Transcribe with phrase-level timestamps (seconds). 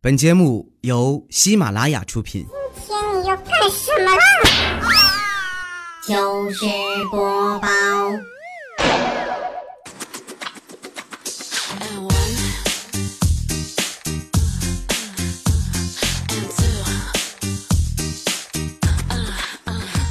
[0.00, 2.46] 本节目由喜马拉雅出品。
[2.86, 4.22] 今天你要干什么啦？
[6.06, 6.64] 就是
[7.10, 7.68] 播报。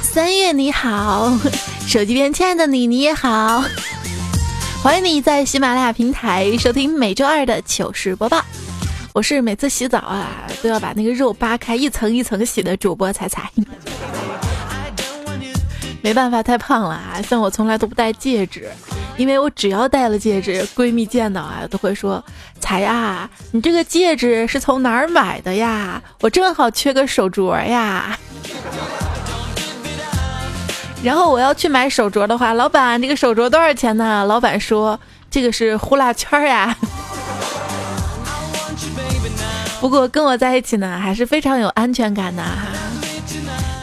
[0.02, 1.32] 三月你好，
[1.86, 3.64] 手机边亲爱的你你也好，
[4.82, 8.44] 欢迎你在喜马拉雅平台收听每周二的糗事播报。
[9.12, 10.28] 我是每次洗澡啊
[10.62, 13.50] 都要把那个肉扒开一层一层洗的主播彩彩。
[16.00, 17.20] 没办法，太胖了啊！
[17.28, 18.70] 像我从来都不戴戒指，
[19.16, 22.24] 因为我只要戴了戒指，闺蜜见到啊都会说
[22.60, 26.00] ：“彩呀，你这个戒指是从哪儿买的呀？
[26.20, 28.16] 我正好缺个手镯呀。”
[31.02, 34.24] 然后我要去买手镯的话，老板，这个手镯多少钱呢？
[34.24, 36.76] 老板说：“这个是呼啦圈呀。”
[39.80, 42.66] 不过跟我在一起呢，还是非常有安全感的哈。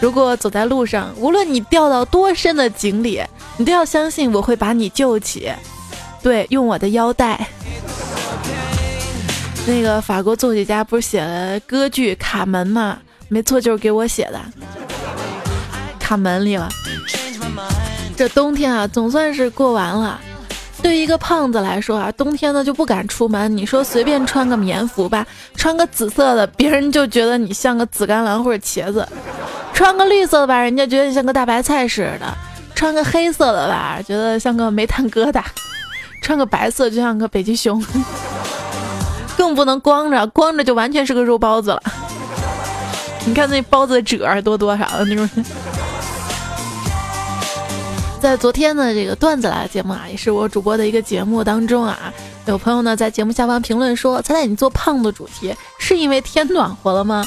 [0.01, 3.23] 如果走在路上，无论你掉到多深的井里，
[3.57, 5.51] 你都要相信我会把你救起。
[6.21, 7.47] 对，用我的腰带。
[9.65, 12.99] 那个法国作曲家不是写了歌剧《卡门》吗？
[13.29, 14.39] 没错，就是给我写的。
[15.97, 16.69] 卡门里了。
[18.15, 20.19] 这冬天啊，总算是过完了。
[20.85, 23.57] 对于一个胖子来说啊，冬天呢就不敢出门。
[23.57, 29.03] 你说随便穿个棉服吧，穿个紫色的，别人就觉得你像个紫甘蓝或者茄子；
[29.73, 32.27] 穿个绿色的吧，人家觉得你像个大白菜似的；
[32.75, 35.41] 穿个黑色的吧，觉得像个煤炭疙瘩；
[36.21, 37.83] 穿个白色就像个北极熊。
[39.35, 41.81] 更不能光着，光着就完全是个肉包子了。
[43.25, 45.27] 你看那包子褶儿多多少的那种。
[48.25, 52.11] 在昨天的这个段子来节目啊，也是我主播的一个节目当中啊，
[52.47, 57.23] 有朋友呢在节目下方评论说：“猜猜你做胖的主题是因为天暖和了吗？”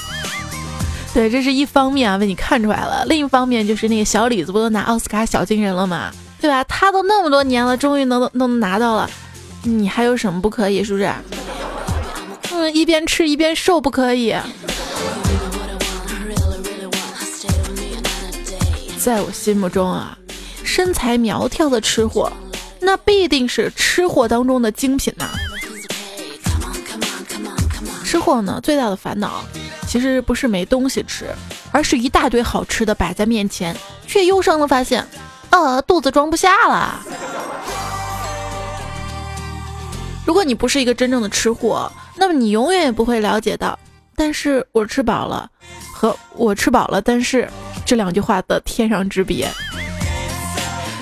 [1.15, 3.05] 对，这是一方面啊，被你看出来了。
[3.07, 6.11] 另一方面就是那个小李子不都拿奥斯卡小金人了吗？
[6.41, 6.65] 对吧？
[6.65, 9.09] 他都那么多年了，终于能能拿到了，
[9.63, 10.83] 你还有什么不可以？
[10.83, 11.09] 是不是？
[12.51, 14.35] 嗯，一边吃一边瘦不可以。
[18.99, 20.19] 在我心目中啊。
[20.79, 22.33] 身材苗条的吃货，
[22.79, 25.29] 那必定是吃货当中的精品呐。
[28.05, 29.43] 吃货呢，最大的烦恼
[29.89, 31.35] 其实不是没东西吃，
[31.73, 35.05] 而是一大堆好吃的摆在面前，却忧伤的发现，
[35.51, 37.05] 呃，肚子装不下了。
[40.25, 43.77] 如果你不是一个真正的吃货，那么你永远也不会了解到，
[44.15, 45.51] 但是我吃饱了
[45.93, 47.51] 和我吃饱了，但是
[47.85, 49.51] 这两句话的天壤之别。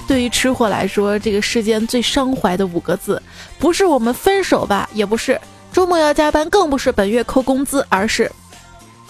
[0.07, 3.21] 对于吃货来说，这个世间最伤怀的五个字，
[3.59, 5.41] 不是我们分手吧，也不是
[5.73, 8.31] 周末要加班，更不是本月扣工资，而是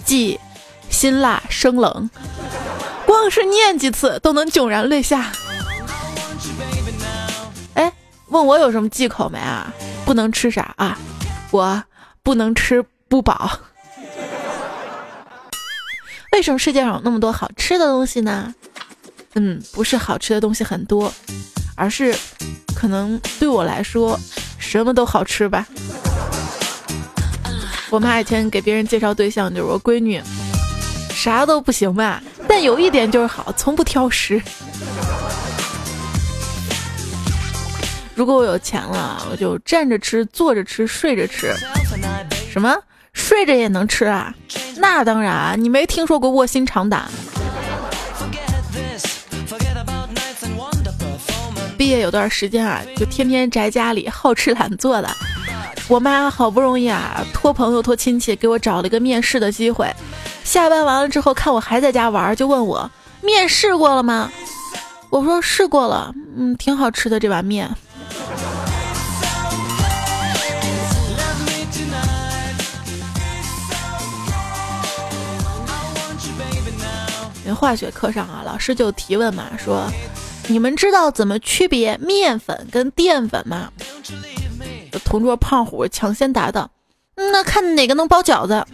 [0.03, 0.39] 忌
[0.89, 2.09] 辛辣生冷。
[3.05, 5.31] 光是念几次都能迥然泪下。
[7.75, 7.93] 哎，
[8.27, 9.71] 问我有什么忌口没啊？
[10.03, 10.97] 不能吃啥啊？
[11.51, 11.83] 我
[12.23, 13.59] 不能吃不饱。
[16.33, 18.53] 为什么世界上有那么多好吃的东西呢？
[19.39, 21.13] 嗯，不是好吃的东西很多，
[21.75, 22.13] 而是
[22.75, 24.19] 可能对我来说
[24.57, 25.65] 什么都好吃吧。
[27.91, 30.19] 我妈以前给别人介绍对象，就是我闺女，
[31.11, 34.41] 啥都不行吧，但有一点就是好，从不挑食。
[38.15, 41.53] 如果我有钱了，我就站着吃、坐着吃、睡着吃。
[42.51, 42.75] 什么？
[43.13, 44.33] 睡着也能吃啊？
[44.77, 47.07] 那当然，你没听说过卧薪尝胆？
[51.77, 55.07] 毕业有段时间啊，就天天宅家里好吃懒做的。
[55.87, 59.87] 我妈好不容易啊，托朋友托亲戚给我找了一个面试的机会。
[60.43, 62.89] 下班完了之后，看我还在家玩，就问我
[63.21, 64.31] 面试过了吗？
[65.09, 67.69] 我说试过了，嗯，挺好吃的这碗面。
[77.45, 79.89] 因为化学课上啊，老师就提问嘛，说。
[80.47, 83.71] 你们知道怎么区别面粉跟淀粉吗？
[85.03, 86.71] 同桌胖虎抢先答道
[87.15, 88.65] ：“那看哪个能包饺子。”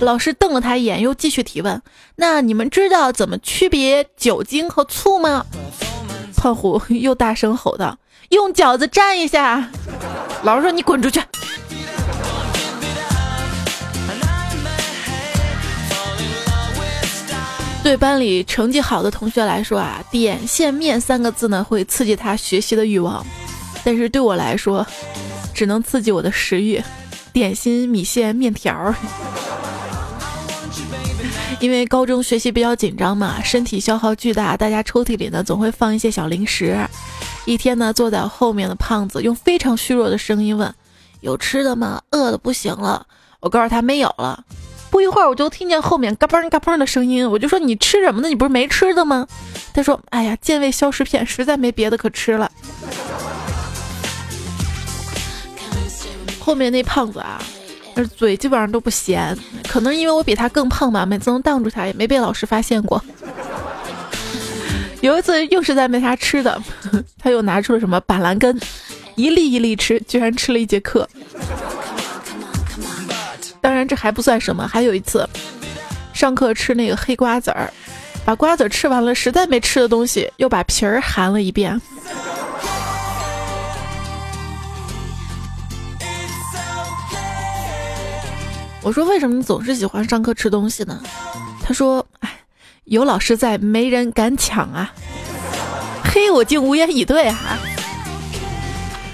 [0.00, 1.82] 老师瞪了他一眼，又继续提问
[2.16, 5.44] ：“那你们知道怎么区别酒精和醋吗？”
[6.36, 7.98] 胖虎又大声吼道
[8.30, 9.70] ：“用饺子蘸一下。”
[10.42, 11.20] 老师说：“你滚出去。”
[17.84, 23.22] 对班里成绩好的同学来说啊，点线面三个字呢会刺激他学习的欲望，
[23.84, 24.84] 但是对我来说，
[25.52, 26.82] 只能刺激我的食欲。
[27.30, 28.94] 点心、米线、面条。
[31.60, 36.74] 因为高中学习比较紧张嘛，身体消耗巨大，大家抽屉里呢总会放一些小零食。
[37.44, 40.74] 一天呢，坐在后面的胖子用非常虚弱的声音问
[41.20, 42.00] ：“有吃的吗？
[42.12, 43.06] 饿的不行了。”
[43.40, 44.42] 我告诉他没有了。
[44.94, 48.28] 不一会儿，我就听见后面嘎嘣嘎嘣的声音，我就说：“你吃什么呢？
[48.28, 49.26] 你不是没吃的吗？”
[49.74, 52.48] 他说：“哎呀，健胃消食片，实在没别的可吃了。”
[56.38, 57.42] 后面那胖子啊。
[58.16, 59.36] 嘴基本上都不闲，
[59.68, 63.02] 可能因为我比他更胖吧，每次能挡住他，也没被老师发现过。
[65.00, 66.62] 有一次又是在没啥吃的，
[67.18, 68.56] 他又拿出了什么板蓝根，
[69.16, 71.08] 一粒一粒吃，居然吃了一节课。
[73.64, 75.26] 当然这还不算什么，还有一次
[76.12, 77.72] 上课吃那个黑瓜子儿，
[78.22, 81.80] 把瓜子吃完了，实在没吃的东西，又把皮儿含了一遍。
[88.82, 91.00] 我说：“为什么你总是喜欢上课吃东西呢？”
[91.64, 92.30] 他说：“哎，
[92.84, 94.92] 有老师在，没人敢抢啊。”
[96.04, 97.58] 嘿，我竟无言以对啊。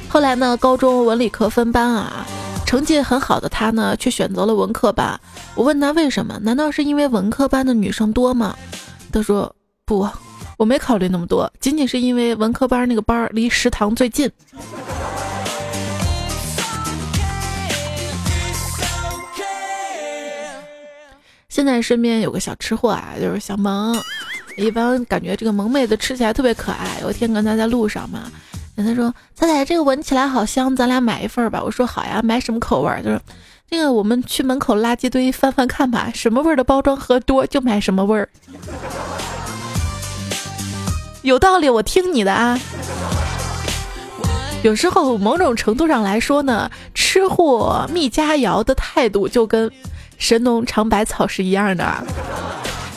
[0.08, 2.26] 后来呢，高中文理科分班啊，
[2.70, 5.20] 成绩很好的他呢，却选择了文科班。
[5.56, 6.38] 我问他为什么？
[6.40, 8.56] 难道是因为文科班的女生多吗？
[9.11, 9.52] 他说
[9.84, 10.08] ：“不，
[10.56, 14.31] 我没考虑那么多，仅仅是因为文科班那个班离食堂最近。”
[21.49, 24.00] 现在身边有个小吃货啊，就是小萌，
[24.56, 27.00] 一般感觉这个萌妹子吃起来特别可爱。
[27.02, 28.31] 有一天跟他在路上嘛，
[28.76, 33.20] 他说：“彩彩，这个闻起来好香，咱俩买一份吧。”我说：“好呀，买什么口味？”他说
[33.70, 38.28] ：“这个我们去门口垃圾堆翻翻看吧，什么味儿的包装盒多就买什么味儿。”
[41.22, 42.58] 有道理，我听你的啊。
[44.62, 49.70] 有时候某种程度上来说呢，吃货觅佳肴的态度就跟。
[50.19, 52.05] 神农尝百草是一样的，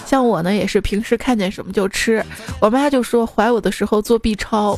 [0.05, 2.21] 像我呢，也是平时看见什么就吃。
[2.59, 4.77] 我妈就说怀我的时候做 B 超，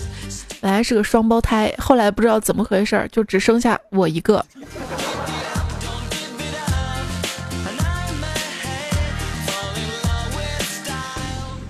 [0.61, 4.43] 本来是个双胞胎，后来不知道怎么回事儿，就只剩下我一个。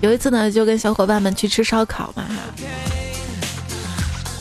[0.00, 2.34] 有一次呢，就跟小伙伴们去吃烧烤嘛，哈。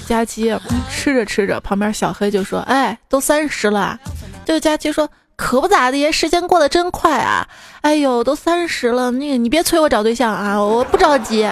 [0.08, 0.56] 佳琪
[0.90, 4.00] 吃着吃着，旁边小黑就说：“哎，都三十了。”
[4.46, 5.10] 就佳琪说。
[5.38, 7.46] 可不咋的，时间过得真快啊！
[7.82, 11.46] 哎呦，都三十了，你你别催我找对象啊，我不着急。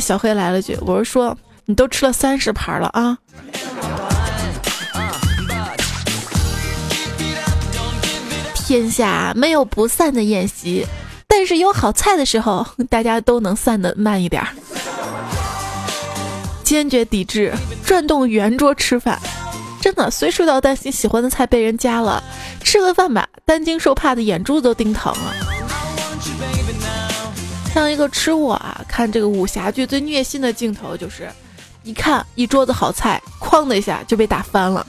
[0.00, 3.18] 小黑来了句：“我是说，你都吃了三十盘了啊！”
[8.54, 10.84] 天下没有不散的宴席，
[11.28, 14.48] 但是有好菜的时候，大家都能散的慢一点儿。
[16.64, 17.54] 坚决抵制
[17.84, 19.20] 转动圆桌吃饭。
[19.80, 22.20] 真的，随时都要担心喜欢的菜被人夹了。
[22.64, 25.32] 吃个饭吧，担惊受怕的眼珠子都盯疼了。
[27.72, 31.30] 像一个吃货啊，看这个武侠剧最虐心的镜头就是，
[31.86, 34.84] 一看一桌子好菜，哐的一下就被打翻了。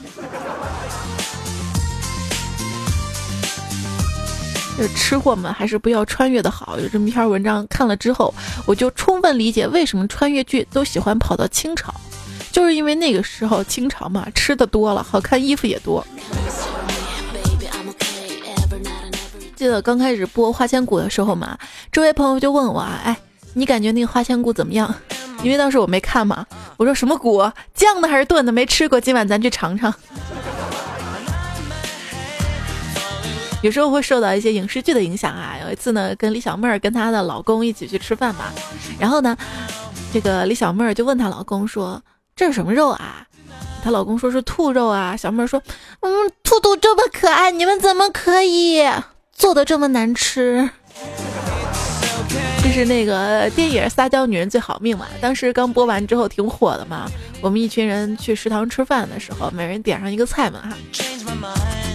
[4.76, 6.76] 这吃货们还是不要穿越的好。
[6.80, 8.34] 有这么一篇文章看了之后，
[8.66, 11.94] 我就充分理解为什么穿越剧都喜欢跑到清朝。
[12.50, 16.04] 就是因为那个时候清朝嘛，吃的多了，好看衣服也多。
[19.54, 21.56] 记得刚开始播《花千骨》的时候嘛，
[21.92, 23.16] 这位朋友就问我啊，哎，
[23.54, 24.92] 你感觉那个花千骨怎么样？
[25.42, 27.40] 因为当时我没看嘛，我说什么骨，
[27.74, 28.52] 酱的还是炖的？
[28.52, 29.92] 没吃过，今晚咱去尝尝。
[33.62, 35.56] 有时候会受到一些影视剧的影响啊。
[35.64, 38.46] 有一次呢，跟李小妹儿跟她的老公一起去吃饭嘛，
[38.98, 39.36] 然后呢，
[40.12, 42.02] 这个李小妹儿就问她老公说。
[42.36, 43.26] 这是什么肉啊？
[43.82, 45.16] 她老公说是兔肉啊。
[45.16, 45.60] 小妹儿说
[45.98, 48.80] ：“嗯，兔兔这么可爱，你们怎么可以
[49.32, 50.70] 做的这么难吃？”
[52.78, 55.08] 是那个电影《撒娇女人最好命》嘛？
[55.20, 57.10] 当时刚播完之后挺火的嘛。
[57.40, 60.76] 我们一群人去食堂吃饭的时候，每人点上一个菜嘛哈。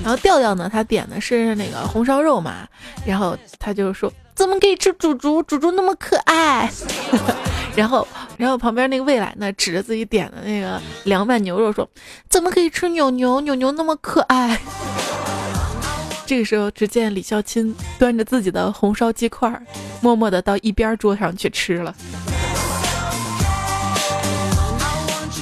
[0.03, 2.67] 然后调调呢，他点的是那个红烧肉嘛。
[3.05, 5.41] 然后他就说：“怎么可以吃猪猪？
[5.43, 6.69] 猪猪那么可爱。
[7.77, 11.89] ”然后，然后旁边那个未来呢，指着自己点的那个凉拌牛肉说
[12.29, 13.39] ：“怎么可以吃牛牛？
[13.39, 14.59] 牛牛那么可爱。”
[16.25, 19.51] 这个时候，只见李孝钦端着自己的红烧鸡块，
[20.01, 21.93] 默默的到一边桌上去吃了。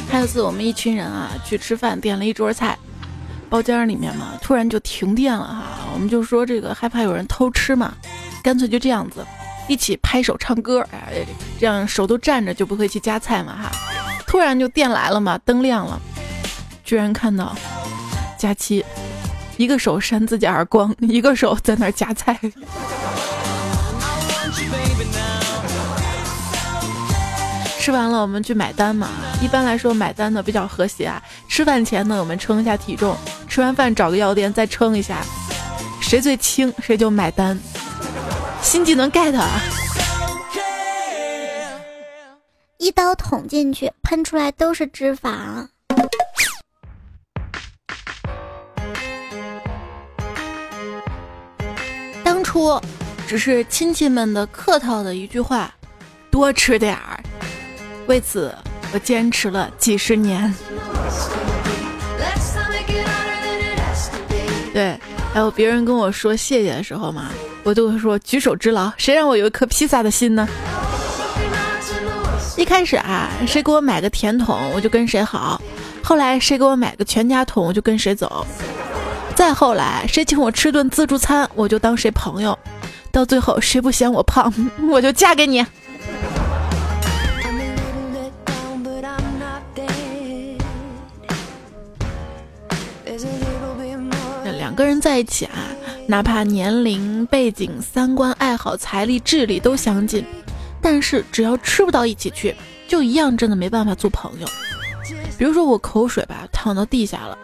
[0.10, 2.78] 还有次，我们一群人啊去吃饭，点了一桌菜，
[3.50, 7.94] 包间里面嘛，突然就停电了哈，我们就说这个害怕有人偷吃嘛，
[8.44, 9.26] 干脆就这样子。
[9.68, 11.26] 一起拍手唱歌，哎，
[11.58, 13.72] 这样手都站着就不会去夹菜嘛哈。
[14.28, 16.02] 突然就电来了嘛，灯亮了，
[16.84, 17.56] 居然看到
[18.38, 18.84] 佳期
[19.62, 22.36] 一个手扇自己耳光，一个手在那夹菜。
[27.80, 29.08] 吃完了，我们去买单嘛。
[29.40, 31.22] 一般来说，买单的比较和谐啊。
[31.48, 33.14] 吃饭前呢，我们称一下体重；
[33.48, 35.24] 吃完饭找个药店再称一下，
[36.02, 37.60] 谁最轻谁就买单。
[38.64, 39.48] 新技能 get 啊！
[42.80, 45.68] 一刀捅进去，喷出来都是脂肪。
[52.54, 52.82] 当初
[53.26, 55.74] 只是亲戚们的客套的一句话，
[56.30, 57.18] 多吃点儿。
[58.08, 58.54] 为此，
[58.94, 60.54] 我坚持了几十年。
[64.74, 65.00] 对，
[65.34, 67.30] 还有别人跟我说谢谢的时候嘛，
[67.64, 68.92] 我都会说举手之劳。
[68.98, 70.46] 谁让我有一颗披萨的心呢？
[72.58, 75.58] 一开始啊，谁给我买个甜筒，我就跟谁好；
[76.04, 78.46] 后来谁给我买个全家桶，我就跟谁走；
[79.42, 82.56] 再后来谁请我吃顿自助餐，我就当谁朋友；
[83.12, 84.54] 到最后谁不嫌我胖，
[84.88, 85.66] 我就嫁给你。
[94.60, 95.58] 两个人在一起啊，
[96.06, 100.24] 哪怕年龄、背景、三观、爱好、财力、智力都相近，
[100.80, 102.56] 但是只要吃不到一起去，
[102.88, 104.48] 就一样真的没办法做朋友。
[105.36, 107.36] 比如说我口水吧淌到地下了，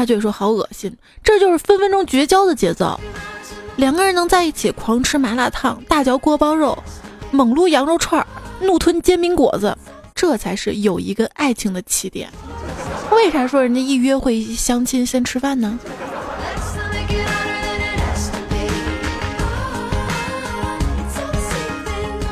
[0.00, 0.90] 他就会说好恶心，
[1.22, 2.98] 这就是分分钟绝交的节奏。
[3.76, 6.82] 两个人能在一起狂吃麻辣烫、大嚼锅包肉、
[7.30, 8.26] 猛撸羊肉串、
[8.62, 9.76] 怒吞煎饼果子，
[10.14, 12.30] 这才是友谊跟爱情的起点。
[13.12, 15.78] 为啥说人家一约会相亲先吃饭呢？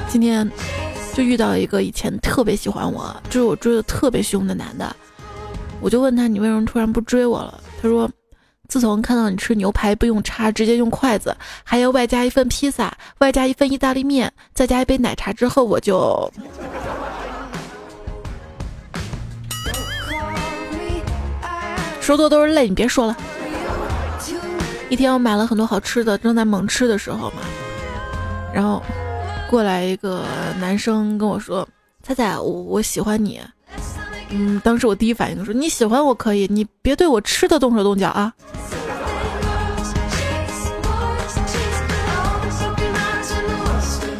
[0.08, 0.50] 今天
[1.12, 4.96] 就遇到一个以前特别喜欢我，追我追的特别凶的男的，
[5.80, 7.60] 我就问他你为什么突然不追我了？
[7.80, 8.10] 他说，
[8.68, 16.30] 自从看到你吃牛排不用叉，直接用筷子，还要外加一份披萨，外加一份意大利面，再加一杯奶茶之后，我就
[22.00, 23.16] 说多都是泪，你别说了。
[24.90, 27.36] 一天我买了很多好吃的，正在猛吃的时候嘛，
[28.52, 28.82] 然后。
[29.50, 30.26] 过来一个
[30.60, 31.66] 男生跟我说
[32.04, 33.40] ：“菜菜，我我喜欢你。”
[34.30, 38.32] 嗯，当时我第一反应就说：“你喜欢我可以，你别对我吃的动手动脚啊。”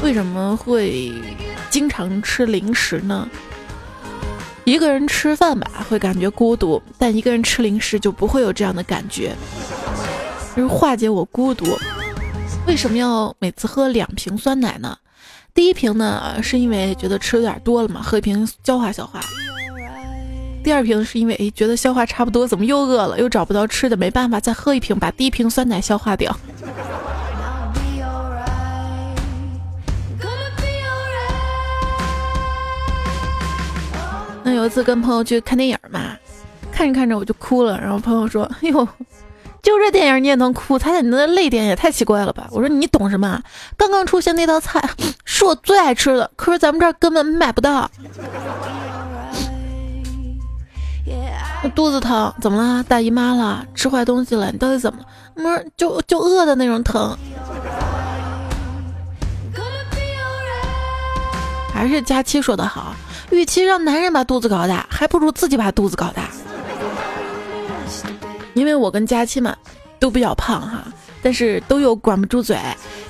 [0.03, 1.13] 为什么会
[1.69, 3.29] 经常吃零食呢？
[4.65, 9.37] 一个人吃饭吧会感觉孤独，但一个人吃零食就不会有这样的感觉，
[10.57, 11.79] 就是化解我孤独。
[12.67, 14.97] 为什么要每次喝两瓶酸奶呢？
[15.55, 19.21] 第一瓶呢，是因为觉得吃有点多了嘛，喝一瓶消化消化。
[20.69, 26.31] 第二瓶是因为哎，觉得消化差不多，怎么又饿了，又找不到吃的，没办法再喝一瓶，把第一瓶酸奶消化掉。
[34.45, 36.15] 那有一次跟朋友去看电影嘛，
[36.71, 38.87] 看着看着我就哭了，然后朋友说：“哎呦。”
[39.63, 40.79] 就这电影你也能哭？
[40.79, 42.47] 猜猜你那泪点也太奇怪了吧！
[42.51, 43.43] 我说你懂什么？
[43.79, 44.79] 刚刚出现那道菜
[45.25, 47.91] 是我最爱吃的，可是咱们这儿根本买不到。
[51.63, 52.85] 我肚子疼，怎么了？
[52.85, 53.67] 大姨妈了？
[53.75, 54.51] 吃坏东西了？
[54.53, 55.07] 你到底怎么了？
[55.35, 57.17] 不是就就饿的那种疼。
[61.73, 62.95] 还是佳期说的好，
[63.31, 66.25] 与其让男人把肚子搞大，还不如自己把肚子搞大。
[68.55, 69.57] 因为我跟佳期嘛
[70.01, 70.85] 都比较胖哈，
[71.23, 72.59] 但是都有管不住嘴，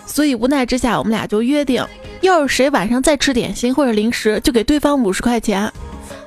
[0.06, 1.82] 所以无奈之下，我们俩就约定，
[2.20, 5.70] 要是谁晚上再吃点心或者零食，就给对方五十块钱。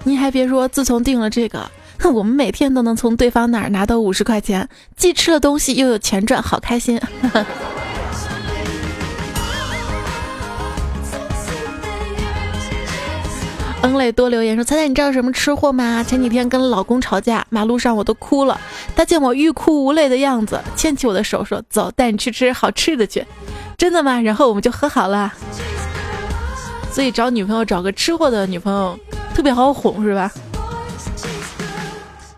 [0.04, 1.70] 您还别说，自从定了这个，
[2.12, 4.68] 我们每天都能从对方那儿拿到五十块钱，
[4.98, 7.00] 既吃了东西又有钱赚，好开心。
[13.84, 16.04] 恩磊多留言说：“猜猜你知道什么吃货吗？
[16.04, 18.60] 前几天跟老公吵架，马路上我都哭了。
[18.96, 23.26] 他见我欲哭无泪的样子，牵起我的手说：‘走，带你去吃好吃的去。’
[23.78, 24.20] 真的吗？
[24.22, 25.34] 然后我们就和好了。
[26.92, 29.00] 所以找女朋友找个吃货的女朋友
[29.34, 30.32] 特别好哄，是吧？”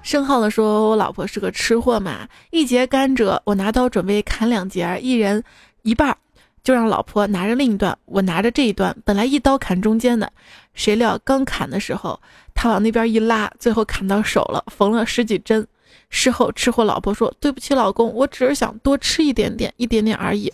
[0.03, 5.43] 申浩的说：“我老婆是个吃货嘛，一节甘蔗，我拿刀准备砍两节，一人
[5.81, 6.15] 一半。”
[6.63, 10.31] 就让老婆拿着另一段，我拿着这一段，本来一刀砍中间的，
[10.73, 12.17] 谁料刚砍的时候，
[12.53, 15.67] 他往那边一拉，最后砍到手了，缝了十几针。
[16.09, 20.53] 事后吃货老婆说：“对不起，老公，我只是想多吃一点点，一点点而已。”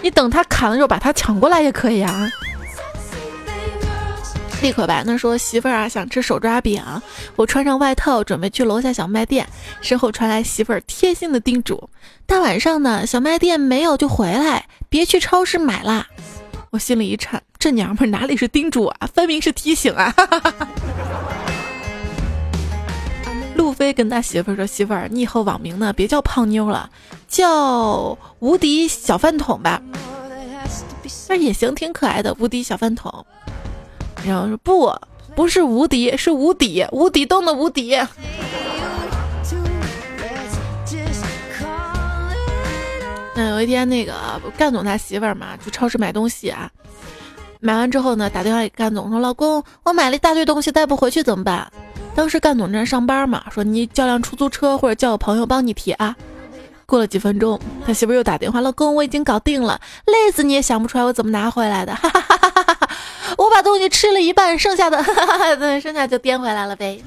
[0.00, 2.30] 你等他砍了之后把他抢过来也可以啊。
[4.62, 6.82] 立刻白那说媳妇儿啊想吃手抓饼，
[7.34, 9.48] 我穿上外套准备去楼下小卖店，
[9.80, 11.88] 身后传来媳妇儿贴心的叮嘱：
[12.26, 16.06] 大晚上的小卖店没有就回来，别去超市买啦。
[16.70, 20.14] 我心里一颤，这娘们哪里是叮嘱啊，分明是提醒啊！
[23.56, 26.90] 路飞跟他媳妇儿说：“媳妇儿，你以后网名呢别叫胖妞了，
[27.28, 29.82] 叫无敌小饭桶吧。
[31.28, 33.24] 那也行，挺可爱的，无敌小饭桶。”
[34.26, 34.92] 然后说：“不，
[35.34, 37.96] 不是无敌，是无底，无底洞的无底。
[43.34, 44.12] ”那有一天，那个
[44.58, 46.70] 干总他媳妇儿嘛，去超市买东西啊，
[47.60, 51.70] 买完之后呢，打电话给干总说：“老公，我买了一大堆东西，带不回去怎么办？”
[52.14, 56.14] 当时干总正上班嘛，说：“你叫辆出租车或者叫个朋友帮你提啊。”
[56.84, 62.39] 过了几分钟，他媳妇又打电话：“老公，我已经搞定了，累死你也想不出来我怎么拿回来的。”哈哈哈哈哈哈！
[63.40, 67.02] 我把东西吃了一半，剩下的， 哈哈哈哈剩下就颠回来了呗。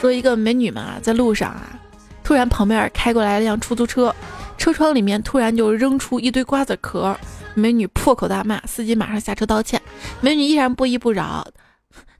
[0.00, 1.78] 作为一个美女嘛，在路上啊。
[2.24, 4.12] 突然，旁边开过来一辆出租车，
[4.58, 7.16] 车窗里面突然就扔出一堆瓜子壳，
[7.54, 9.80] 美女破口大骂，司机马上下车道歉，
[10.20, 11.46] 美女依然不依不饶，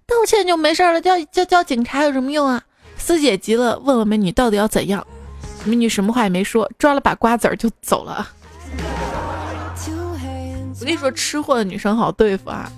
[0.07, 2.63] 道歉就没事了，叫叫叫警察有什么用啊？
[2.97, 5.05] 司机也急了，问问美女到底要怎样，
[5.65, 8.29] 美女什么话也没说，抓了把瓜子儿就走了。
[10.83, 12.69] 我跟你说，吃货的女生好对付啊！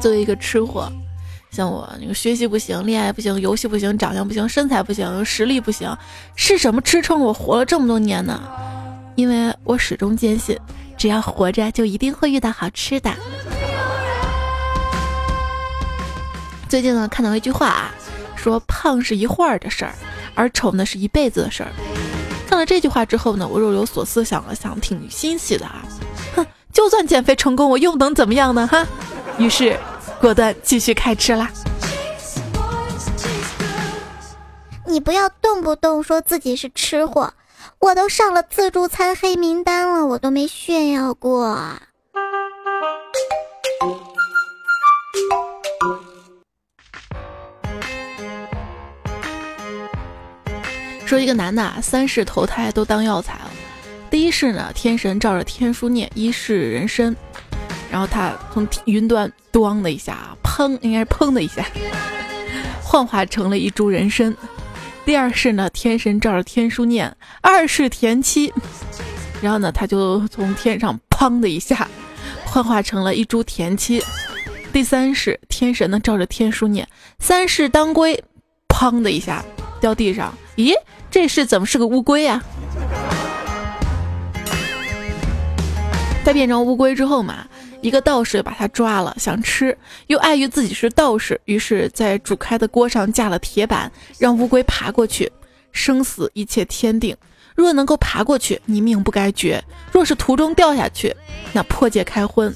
[0.00, 0.88] 作为一个吃货。
[1.50, 5.92] 像我那个学习不行，恋爱不行，游戏不行，长相不行，身材不行，实力不行，
[6.36, 8.40] 是什么支撑我活了这么多年呢？
[9.16, 10.56] 因为我始终坚信，
[10.96, 13.10] 只要活着就一定会遇到好吃的。
[16.68, 17.92] 最近呢，看到一句话啊，
[18.36, 19.92] 说胖是一会儿的事儿，
[20.36, 21.72] 而丑呢是一辈子的事儿。
[22.48, 25.82] 看了这句话之后呢，我若有所思，想了想，挺欣喜的啊。
[26.36, 28.66] 哼，就算减肥成功，我又能怎么样呢？
[28.66, 28.86] 哈，
[29.38, 29.78] 于是。
[30.20, 31.50] 果断继续开吃啦！
[34.86, 37.34] 你不要动不动说自己是吃货，
[37.78, 41.58] 我都上了自助餐黑名单了，我都没炫耀过。
[51.14, 53.50] 说一个男的啊，三世投胎都当药材了。
[54.10, 57.14] 第一世呢，天神照着天书念一世人参。
[57.88, 61.64] 然后他从云端“咣”的一下，砰，应该是“砰”的一下，
[62.82, 64.36] 幻化成了一株人参。
[65.04, 68.52] 第二世呢，天神照着天书念“二世田七”，
[69.40, 71.86] 然后呢，他就从天上“砰”的一下，
[72.44, 74.02] 幻化成了一株田七。
[74.72, 76.84] 第三世天神呢，照着天书念
[77.22, 78.20] “三世当归”，
[78.66, 79.44] 砰的一下
[79.80, 80.34] 掉地上。
[80.56, 80.72] 咦，
[81.14, 82.42] 这是怎么是个乌龟呀？
[86.24, 87.46] 在变成乌龟之后嘛。
[87.82, 95.30] 一个道士把他抓了，想吃，又碍于自己是道士，于是，在煮开的锅上架了铁板，让乌龟爬过去。
[95.70, 97.16] 生死一切天定，
[97.54, 101.14] 若能够爬过去，你命不该绝；若是途中掉下去，
[101.52, 102.52] 那破戒开荤。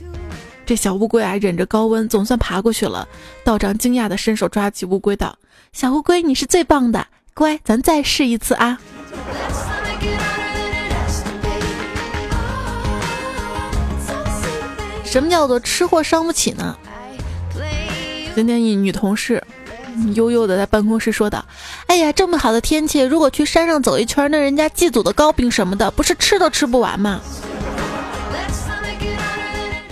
[0.67, 3.07] 这小乌龟啊，忍着高温，总算爬过去了。
[3.45, 5.39] 道长惊讶地伸手抓起乌龟道
[5.73, 7.07] ：“小乌龟，你是最棒的，
[7.39, 8.81] 乖，咱再试一次啊。”
[15.05, 16.77] 什么叫做吃货伤不起呢？
[18.35, 19.41] 今天一女同事
[20.15, 21.45] 悠悠的在办公室说道
[21.87, 27.21] ：“哎呀，这么好的天气，如果去山上走一圈，那人家祭祖的糕饼什么的，不是吃都吃不完吗？”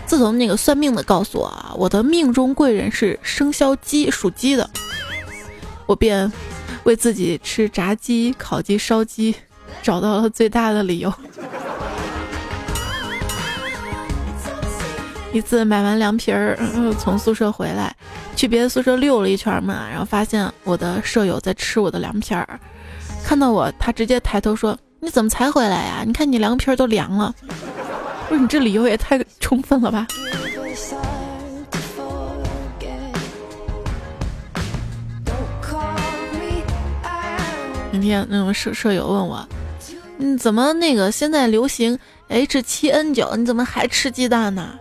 [0.05, 4.69] 自从那个算命的告诉我，我的命中贵人是生肖鸡，属鸡的，
[5.87, 6.33] 我便
[6.87, 9.35] 为自己吃炸鸡、烤鸡、烧鸡
[9.83, 11.13] 找到了最大的理由。
[15.33, 16.57] 一次买完凉皮儿，
[16.99, 17.95] 从宿舍回来，
[18.37, 22.49] 去别的宿舍溜了一圈嘛，然后发现我的舍友在吃我的凉皮儿，
[23.25, 26.05] 看到我，他直接抬头说：“你怎么才回来呀？
[26.07, 27.35] 你看你凉皮儿都凉了。”
[28.29, 30.07] 不是你这理由也太充分了吧？
[37.99, 39.49] 今天那种舍舍友问我
[40.21, 43.35] ：“嗯，怎么那个现在流行 H 七 N 九？
[43.37, 44.75] 你怎么还吃鸡蛋呢？”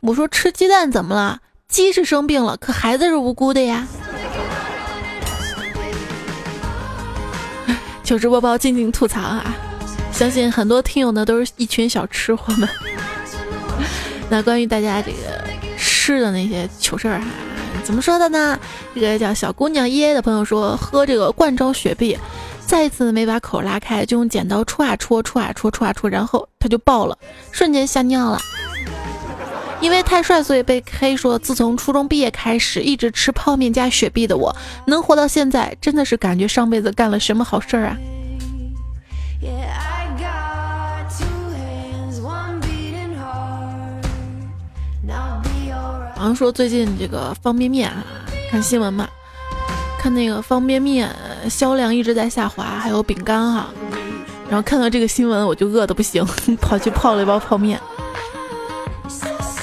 [0.00, 1.40] 我说吃鸡蛋怎么了？
[1.66, 3.88] 鸡是生病了，可孩子是无辜的呀。
[8.04, 9.52] 糗事播报，静静吐槽啊！
[10.12, 12.68] 相信很多听友呢都是一群小吃货们。
[14.30, 15.18] 那关于大家这个
[15.76, 17.26] 吃的那些糗事儿哈，
[17.84, 18.58] 怎么说的呢？
[18.94, 22.18] 这个叫小姑娘耶的朋友说，喝这个罐装雪碧，
[22.66, 27.16] 再一次没把口拉开，就用剪刀戳啊戳，戳啊戳，戳啊戳，然后他就爆了，
[27.50, 28.38] 瞬间吓尿了。
[29.80, 31.38] 因为太帅，所以被黑说。
[31.38, 34.54] 自从初中毕业开始，一直吃泡面加雪碧的我，
[34.86, 37.96] 能活到现在，真的是感觉上辈子干了什么好事儿啊！
[46.18, 48.04] 好像说最近这个方便面啊，
[48.50, 49.08] 看新闻嘛，
[50.00, 51.08] 看那个方便面
[51.48, 53.68] 销量一直在下滑，还有饼干哈。
[54.50, 56.26] 然后看到这个新闻，我就饿的不行，
[56.60, 57.80] 跑去泡了一包泡面。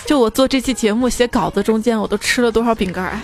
[0.06, 3.20] 就我做这期节目写稿子中间，我都吃了多少饼干？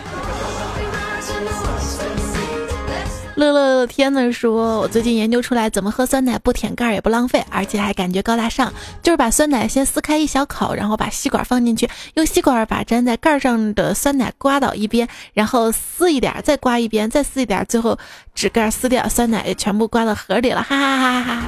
[3.41, 17.97] 乐乐乐天的说，我最近研究出来怎么喝酸奶不舔盖也不浪费，而且还感觉高大上，就是把酸奶先撕开一小口，然后把吸管放进去，用吸管把粘在盖上的酸奶刮到一边，然后撕一点，再刮一边，再撕一点，最后
[18.35, 21.43] 纸盖撕掉，酸奶也全部刮到盒里了，哈哈哈哈！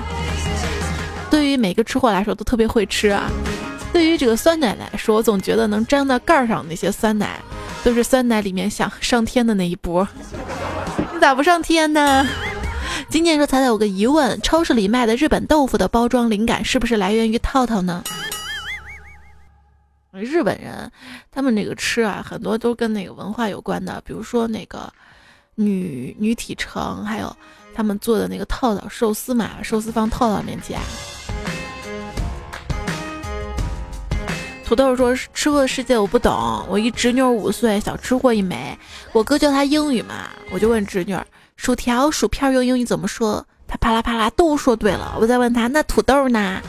[1.30, 3.30] 对于每个吃货来说都特别会吃啊。
[3.92, 7.40] 对于这个酸奶来说，我总觉得能粘到盖上那些酸奶，
[7.84, 10.08] 都是酸奶里面想上天的那一波。
[11.24, 12.28] 咋不上天呢？
[13.08, 18.04] 今年说彩彩有个疑问：超市里卖的日本豆腐的包装灵感是不是来源于套套呢？
[20.12, 20.92] 日本人
[21.32, 24.92] 他们那个吃啊，很多都跟那个文化有关的，比如说那个
[25.56, 27.34] 女女体城，还有
[27.74, 30.78] 他们做的那个套套寿司嘛，寿司放套套面夹。
[34.74, 38.76] 土豆说：“吃货的世界我不懂，我一侄女五岁，小吃货一枚。
[39.12, 41.16] 我哥教她英语嘛，我就问侄女，
[41.58, 43.46] 薯条、薯片用英语怎么说？
[43.68, 45.16] 她啪啦啪啦都说对了。
[45.22, 46.60] 我再问她，那土豆呢？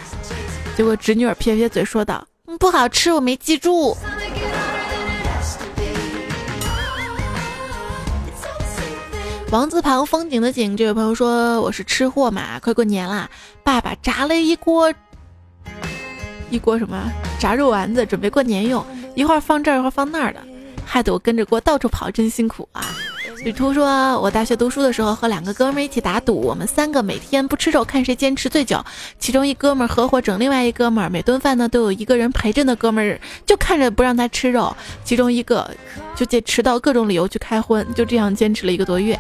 [0.77, 2.23] 结果侄女撇撇嘴说道：
[2.61, 3.97] 不好吃，我没记住。
[9.51, 13.31] 王字旁风景的景，这位朋友说我是吃货嘛，快过年啦，
[13.63, 14.93] 爸爸炸了一锅。”
[16.51, 20.41] 一锅什么炸肉丸子，准备过年用，一会儿放这儿，一会儿放那儿的，
[20.85, 22.85] 害得我跟着锅到处跑，真辛苦啊！
[23.43, 28.83] 旅途说，我大学读书的时候和两个哥们一起打赌，我们三个每天不吃肉，看谁坚持最久。
[29.19, 34.75] 其中一哥们合伙整另外一哥们，每顿饭呢都有一个人陪着的哥们儿，就看着不让他吃肉。
[35.05, 35.71] 其中一个
[36.15, 39.19] 就借迟到各种理由去开荤，就这样坚持了一个多月。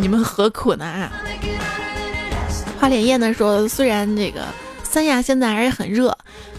[0.00, 1.08] 你们何苦呢？
[2.80, 4.44] 花脸叶呢说，虽然这个
[4.84, 6.16] 三亚现在还是很热，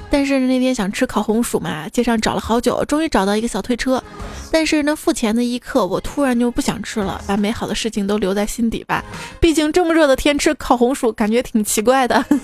[0.10, 4.04] 但是那天想吃烤红薯嘛，街上找了好久，终于找到一个小推车。
[4.52, 9.04] 但是呢，付钱的一刻，我突然就不想吃了，把美好的事情都留在心底吧。
[9.40, 12.26] 毕竟这么热的天吃烤红薯，感觉挺奇怪的。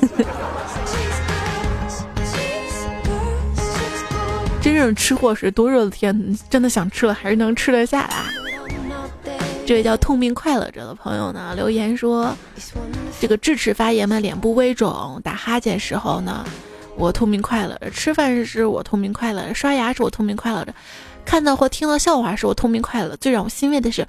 [4.62, 8.45] 真正吃货是多热的天，真的想吃了还是能吃得下来。
[9.66, 12.38] 这位叫痛并快乐着的朋友呢，留言说
[13.20, 16.46] ：“这个智齿发炎嘛，脸部微肿，打哈欠时候呢，
[16.96, 20.72] 我痛并快乐着；吃饭时我痛并快乐着；刷牙时我痛并快乐着；
[21.26, 23.18] 看到或听到笑话时我痛并快乐着。
[23.18, 24.08] 最让我欣慰的是，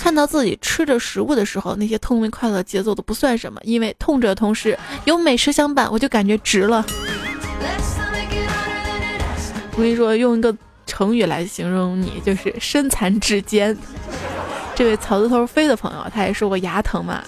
[0.00, 6.84] 看到自己吃着食物的时候，那些痛并快乐节奏都不算什么，因为痛着的同时有美食相伴，我就感觉值了。
[9.76, 10.52] 我跟你说，用一个
[10.84, 13.76] 成语来形容你，就是身残志坚。”
[14.74, 17.22] 这位草字头飞的朋友，他也说我牙疼嘛，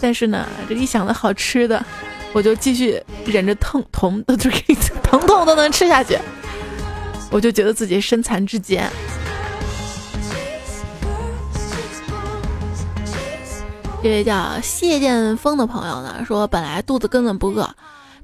[0.00, 1.84] 但是呢，这一想到好吃的，
[2.32, 6.18] 我就继续忍着疼痛，疼痛都能吃下去，
[7.30, 8.90] 我就觉得自己身残志坚。
[14.02, 17.68] 这位叫谢剑锋的朋友呢，说本来肚子根本不饿，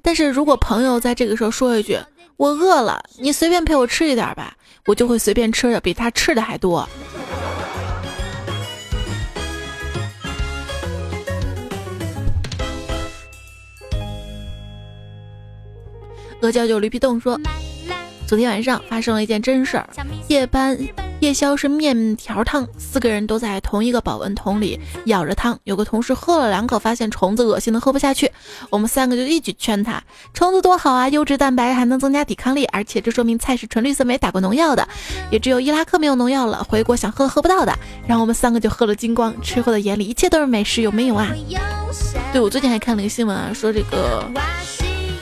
[0.01, 1.99] 但是如果朋友在这个时候说一句
[2.39, 4.55] “我饿了，你随便陪我吃一点吧”，
[4.89, 6.89] 我就会随便吃的比他吃的还多。
[16.43, 17.41] 阿胶就驴皮冻说，
[18.27, 19.89] 昨天晚上发生了一件真事儿。
[20.29, 20.79] 夜班
[21.21, 25.59] 夜宵是面条汤，四个人都在同一个保温桶里舀着汤。
[25.65, 28.31] 有个同事喝了两口，发现虫子恶心的喝不下去。
[28.69, 30.03] 我们三个就一起劝他：
[30.35, 34.87] 虫子多好啊，优质蛋白还能增加抵抗力，而且这说明菜是纯绿色，没打过农药的。
[35.31, 37.77] 也只有伊拉克没有农药了，回国想喝喝不到的。
[38.07, 39.35] 然后我们三个就喝了精光。
[39.41, 41.35] 吃货的眼里一切都是美食，有没有啊？
[42.33, 44.31] 对，我最近还看了一个新闻啊，说这个。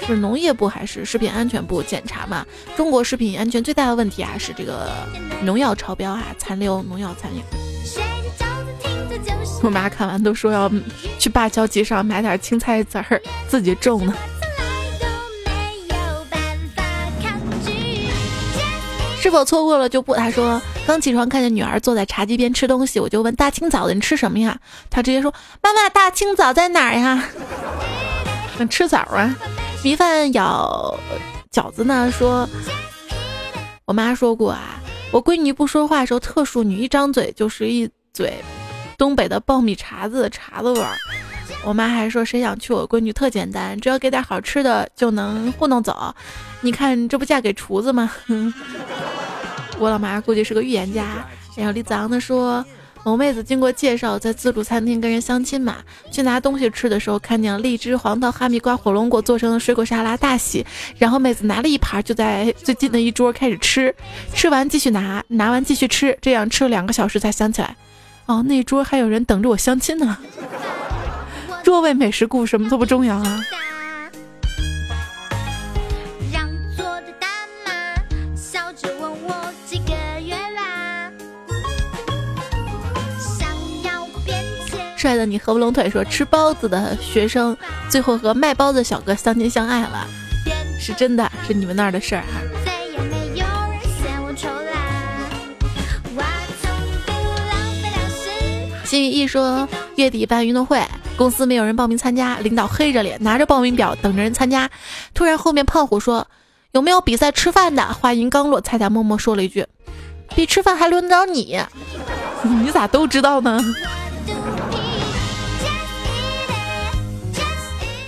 [0.06, 2.44] 是农业部还是食品安全部检查嘛？
[2.76, 4.90] 中国食品安全最大的问题啊是这个
[5.42, 7.42] 农药超标啊，残留农药残留。
[9.62, 10.70] 我妈看完都说要
[11.18, 14.14] 去芭蕉集上买点青菜籽儿自己种呢。
[19.18, 20.14] 是否错过了就不？
[20.14, 24.58] 他说刚起床看见女儿坐在茶几边吃东西，我就问大清早的你吃什么呀？
[24.90, 27.24] 他直接说妈妈大清早在哪儿呀？
[28.68, 29.34] 吃枣啊。
[29.82, 30.98] 米饭咬
[31.52, 32.48] 饺子呢，说，
[33.84, 34.80] 我妈说过啊，
[35.12, 38.34] 我闺女不说话的时候特淑女，一张嘴就是一嘴
[38.96, 40.94] 东北的爆米碴子碴子味儿。
[41.64, 46.14] 我妈还说，谁想娶我闺女特简单，只要给点好吃的就能糊弄走。
[46.60, 48.10] 你看这不嫁给厨子吗？
[49.78, 51.26] 我老妈估计是个预言家。
[51.56, 52.64] 然后李子昂的说。
[53.04, 55.76] 某妹子经过介绍，在自助餐厅跟人相亲嘛，
[56.10, 60.64] 去拿东西吃的时候，看见荔枝、黄桃、哈密瓜、火龙果做成的水果沙拉，大喜。
[60.96, 63.94] 然后妹子拿了一盘，就在最近的一桌开始吃，
[64.32, 67.76] 吃完继续拿，拿完继续吃，这样吃了两个小时才想起来，
[68.24, 70.16] 哦，那桌还有人等着我相亲呢。
[71.62, 73.44] 若为美食故，什么都不重要啊。
[85.04, 87.54] 帅的你合不拢腿，说吃包子的学生
[87.90, 90.08] 最后和卖包子小哥相亲相爱了，
[90.80, 92.40] 是真的是你们那儿的事儿哈。
[98.86, 100.82] 心语一说月底办运动会，
[101.18, 104.70] 公司没有人报名参加，领导黑着脸拿着报名表等着人参加，
[105.12, 106.26] 突然后面胖虎说
[106.72, 107.92] 有没有比赛吃饭的？
[107.92, 109.66] 话音刚落，菜菜默默说了一句，
[110.34, 111.60] 比吃饭还轮得着你？
[112.62, 113.62] 你咋都知道呢？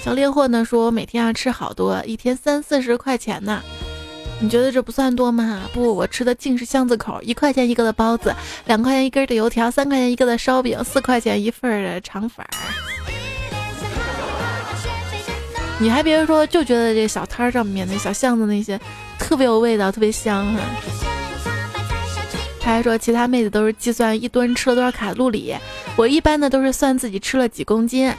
[0.06, 3.60] 小猎货呢说每天要吃好多，一天三四十块钱呢，
[4.40, 5.62] 你觉得这不算多吗？
[5.74, 8.32] 不，我吃的尽是巷子口，一块钱一个的包子，
[8.66, 12.46] 两块钱一根的油条，三块钱一个的烧饼，四块钱一份的肠粉。
[15.80, 18.80] 你还别说，就觉得这小摊上面那小巷子那些
[19.18, 20.60] 特别有味道，特别香哈。
[22.60, 25.52] 他还说其他妹子都是计算一吨吃了多少卡路里，
[25.96, 28.14] 我一般的都是算自己吃了几公斤。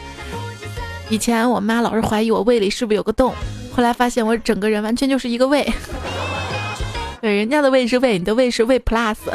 [1.10, 3.34] 以前我妈老是怀疑我胃里是不是有个洞，
[3.74, 5.64] 后来发现我整个人完全就是一个胃。
[7.22, 9.16] 对，人家的胃是胃，你的胃是胃 plus。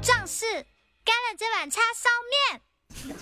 [0.00, 0.46] 壮士，
[1.04, 2.60] 干了这碗叉烧面。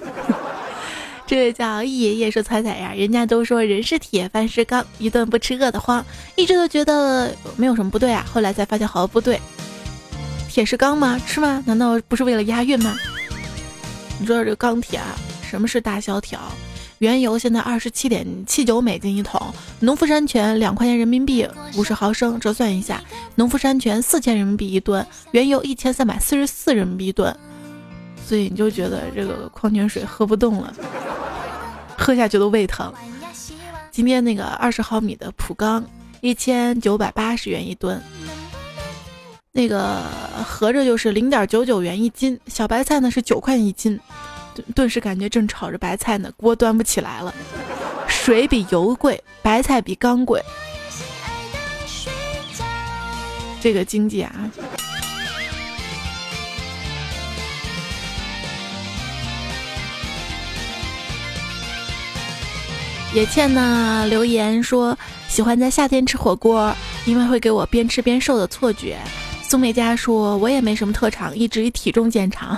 [1.26, 6.04] 这位叫易爷爷说：“彩彩呀，人家都说人是铁，饭是钢，一顿不吃饿得慌。
[6.36, 9.40] 一直都觉得没有什么不对啊，后来才发现好不对。”
[10.50, 11.16] 铁是钢吗？
[11.24, 11.62] 吃吗？
[11.64, 12.96] 难道不是为了押韵吗？
[14.18, 15.14] 你说这个钢铁啊，
[15.48, 16.40] 什么是大萧条？
[16.98, 19.40] 原油现在二十七点七九美金一桶，
[19.78, 23.00] 农夫山泉两块钱人民币五十毫升，折算一下，
[23.36, 27.34] 农夫山泉四千人民币一吨，原油一千三百四十四人民币一吨，
[28.26, 30.74] 所以你就觉得这个矿泉水喝不动了，
[31.96, 32.92] 喝下去都胃疼。
[33.92, 35.84] 今天那个二十毫米的普钢
[36.20, 38.02] 一千九百八十元一吨。
[39.52, 40.04] 那个
[40.46, 43.98] 合着就是零点九九元一斤，小白菜呢是九块一斤，
[44.54, 47.34] 顿顿时感觉正炒着白菜呢，锅端不起来了。
[48.06, 50.40] 水比油贵，白菜比钢贵，
[53.60, 54.32] 这个经济啊！
[63.12, 66.72] 野倩呢留言说喜欢在夏天吃火锅，
[67.04, 68.96] 因为会给我边吃边瘦的错觉。
[69.50, 72.56] 苏美佳说：“我也没什么特长，一直以体重见长。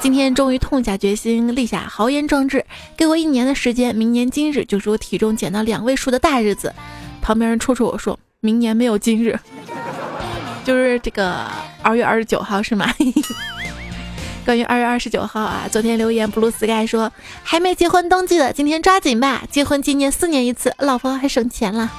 [0.00, 2.62] 今天终于痛下决心，立下豪言壮志，
[2.94, 6.74] 给我一年的时间，明年今日就是我体重减到两位数的大日子。”
[7.22, 9.40] 旁边人戳戳我说：“明年没有今日，
[10.62, 11.46] 就是这个
[11.80, 12.92] 二月二十九号是吗？”
[14.44, 17.10] 关于二月二十九号啊，昨天留言 blue sky 说
[17.42, 21.90] ：“还没结婚登记的，今天抓紧吧，结婚纪念四年一次，老婆还省钱了。”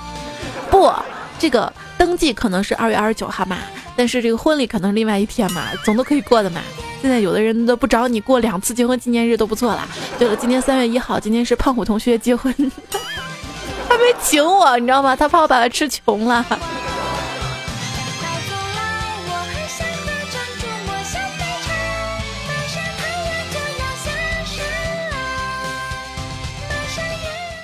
[0.70, 0.94] 不，
[1.39, 3.58] 这个登记可能是二月二十九号嘛。
[3.96, 6.62] 但是这个婚礼可能另外一天嘛，总都可以过的嘛。
[7.02, 9.88] 现在有的人都不找你过两次结婚纪念日都不错了。
[10.18, 12.54] 对了，今天三月一号，今天是胖虎同学结婚，
[13.88, 15.16] 他没请我，你知道吗？
[15.16, 16.44] 他怕我把他吃穷了。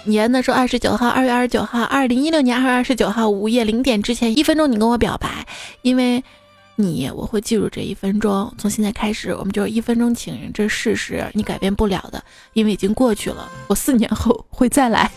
[0.06, 5.46] 年的说二十九号，二月二十九号，二零一六年二月二十九号午夜零点之前一分钟，你跟我表白，
[5.84, 6.24] 因为
[6.76, 8.52] 你我会记住这一分钟。
[8.58, 13.48] 从现在开始，我们就一分钟情人，这事实，你改变不了的，因为已经过去了。
[13.68, 15.12] 我四年后会再来。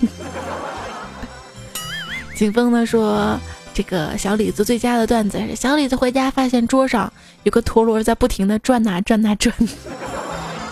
[2.36, 3.38] 景峰呢说，
[3.72, 7.10] 这个小李子最佳的段子是：小李子回家发现桌上
[7.44, 9.54] 有个陀螺在不停的转呐转呐转，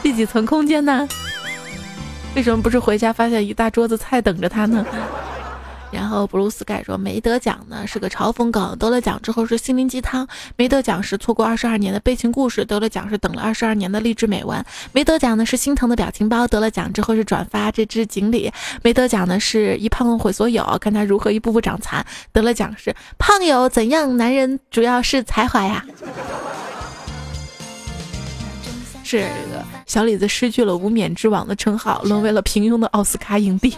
[0.03, 1.09] 第几层空间呢？
[2.35, 4.85] 为什么不是回家发现一大桌子菜等着他呢？
[5.93, 10.25] 然后布鲁斯盖说没得奖呢是个嘲讽梗，得了奖之后是心灵鸡汤；
[10.57, 14.59] 没得奖是错过二十二年的悲情故事，得了奖是等了二十二年的励志美文；
[14.93, 18.51] 没得奖呢是心疼的表情包，得了奖之后是转发这只锦鲤；
[18.83, 25.85] 没得奖呢是一胖毁所有，看他如何一步步长残；得了奖是胖友怎样，男人主要是才华呀。
[29.05, 33.77] 是这个小李子失去了无冕之王的称号，沦为了平庸的奥斯卡影帝。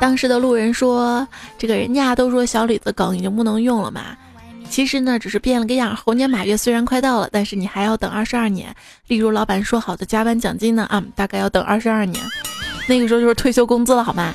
[0.00, 1.26] 当时的路人说
[1.56, 4.16] ：“这个人家都说小李子梗已经不能用了嘛，
[4.68, 5.96] 其实呢，只是变了个样。
[5.96, 8.74] 猴年马月虽然快到了，但是你还要等二十二年。
[9.06, 12.22] 例如老板说好的加班奖金呢，啊，大概要等二十二年，
[12.86, 14.34] 那个时候就是退休工资了，好吗？”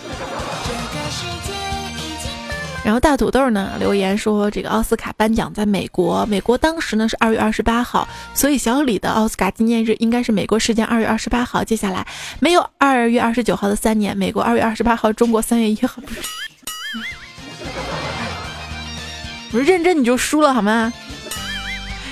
[2.89, 11.63] 然后大土豆呢留言说，这个奥斯卡颁奖在美国，美国当时呢是二月二十八号，所以小李的奥斯卡纪念日应该是美国时间二月二十八号。
[11.63, 12.03] 接下来
[12.39, 16.21] 没有二月二十九号的三年，美国二月二十八号，中国三月一号，不是？
[19.51, 20.91] 不是认真你就输了好吗？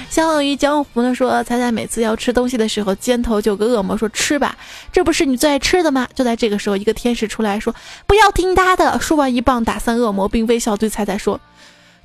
[0.10, 4.58] 相忘于江湖呢，说彩彩每次要吃东西的时候，肩头就有个恶魔说吃吧，
[4.92, 6.08] 这不是你最爱吃的吗？
[6.16, 7.76] 就在这个时候，一个天使出来说
[8.08, 11.40] 不要听他的，说完一棒打散恶魔，并微笑对彩彩说，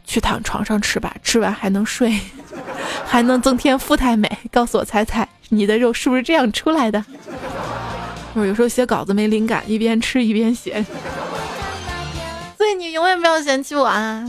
[0.04, 2.20] 去躺床上吃吧，吃完还能睡，
[3.06, 4.30] 还能增添富态美。
[4.50, 7.02] 告诉我彩彩，你的肉是不是这样出来的？
[8.34, 10.84] 我有时候写稿子没灵感，一边吃一边写，
[12.58, 14.24] 所以你永远不要嫌弃我啊。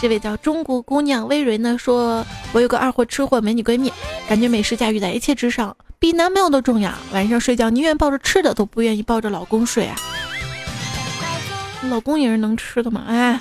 [0.00, 3.92] 这位叫中国姑娘微蕊呢说：“我有个二货吃货美女闺蜜，
[4.26, 6.90] 感觉美食驾驭在一切之上，比男朋友都重要。
[7.12, 9.96] 晚上睡觉宁愿抱着吃的，都不愿意抱着老公睡啊。
[11.90, 13.04] 老公也是能吃的嘛？
[13.06, 13.38] 哎。”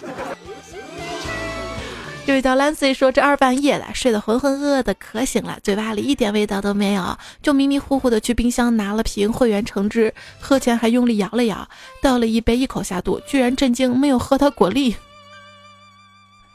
[2.27, 11.67] 这位叫 Lancy 说：“这二半夜了，睡得浑浑噩噩的，渴醒了，嘴巴里一点味道都没有，就迷迷糊糊的去冰箱拿了瓶汇源橙汁，喝前还用力摇了摇，
[12.01, 14.97] 倒了一杯，一口下肚，居然震惊没有喝它果粒。”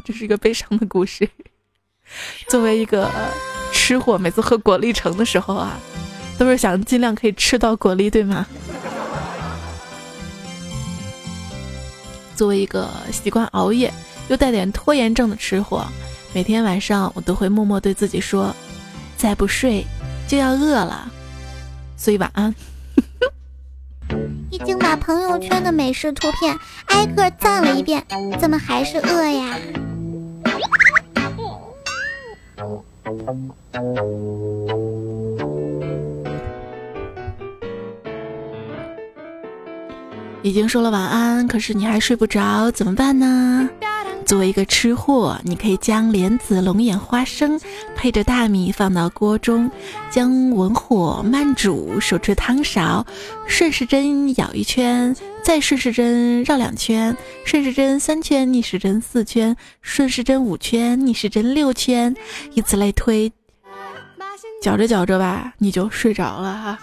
[0.04, 1.28] 这是一个悲伤的故事。
[2.48, 3.10] 作为一个
[3.72, 5.78] 吃货，每次喝果粒橙的时候啊，
[6.38, 8.46] 都是想尽量可以吃到果粒，对吗？
[12.36, 13.92] 作为一个习惯熬夜
[14.28, 15.86] 又带点拖延症的吃货，
[16.34, 18.54] 每天晚上我都会默默对自己说
[19.16, 19.86] ：“再不睡
[20.28, 21.10] 就要饿了。”
[21.96, 22.54] 所以晚安。
[24.50, 28.04] 已经把朋友圈的美食图片挨个赞了一遍，
[28.38, 29.56] 怎么还是饿呀？
[40.42, 43.68] 已经说了晚安，可是你还睡不着，怎么办呢？
[44.24, 47.60] 作为一个吃货，你可以将莲子、龙眼、花生
[47.94, 49.70] 配着大米放到锅中，
[50.10, 53.06] 将文火慢煮，手持汤勺，
[53.46, 62.14] 顺时针舀一圈，再顺时针绕两圈，顺时针三圈，逆时针四圈，顺时针五圈，逆时针六圈，
[62.54, 63.30] 以此类推，
[64.62, 66.78] 搅着搅着吧，你就睡着了哈。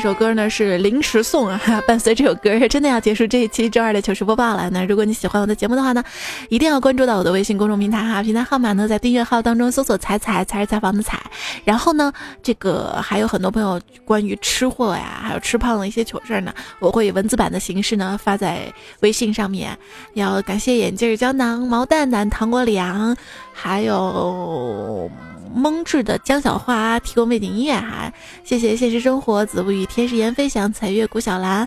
[0.00, 4.70] 这首歌呢是临时送啊， 伴随这首歌真的要结束这一期周二的糗事播报了。
[4.70, 6.04] 那如果你喜欢我的节目的话呢，
[6.48, 11.20] 一定要关注到我的微信公众平台哈，平台号码呢在订阅号当中搜索“彩彩才是采访的彩”。
[11.66, 12.12] 然后呢，
[12.44, 19.76] 这个还有很多朋友关于吃货呀，还有吃胖的一些糗事呢，我会以文字版的形式呢发在微信上面。
[20.14, 23.16] 要感谢眼镜胶囊、毛蛋蛋、糖果凉，
[23.52, 25.10] 还有。
[25.54, 28.12] 蒙智的江小花提供背景音乐哈，
[28.44, 31.66] 谢谢现实生活子不语天使言飞翔彩月古小兰，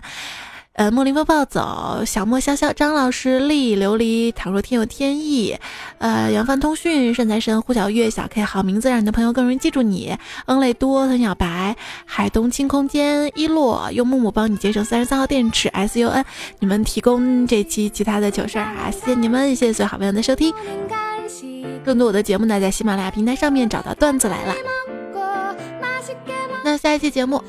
[0.74, 5.56] 呃莫林风暴走小莫潇潇张老师丽琉璃倘若天有天意，
[5.98, 10.16] 呃扬帆通讯善财神胡小月小 K 好名字让你的朋友更容易记住你，
[10.46, 16.24] 恩泪多藤小白海东清空间一落用木木帮你节省三十三号电池 SUN
[16.60, 20.54] 你们提供这期其他的糗事儿哈，谢谢你们，谢谢所有好朋友的收听。
[21.84, 24.54] 更多我的节目呢，在喜马拉雅平台上面找到段子来了。
[26.64, 27.42] 那下一期节目，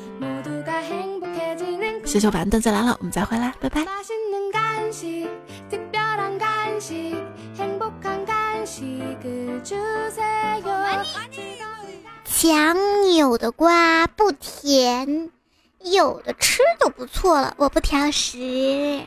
[2.04, 3.84] 小秀版段子来了，我们再回来，拜拜。
[12.26, 12.76] 强
[13.12, 15.30] 扭的瓜不甜，
[15.80, 19.06] 有的吃就不错了，我不挑食。